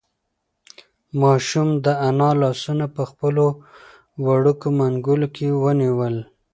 [1.21, 3.45] ماشوم د انا لاسونه په خپلو
[4.25, 6.15] وړوکو منگولو کې ونیول.